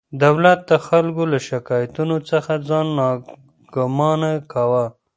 دولت 0.23 0.59
د 0.69 0.71
خلکو 0.87 1.23
له 1.31 1.39
شکایتونو 1.49 2.15
څخه 2.29 2.51
ځان 2.67 2.87
ناګمانه 2.99 4.31
کاوه. 4.51 4.85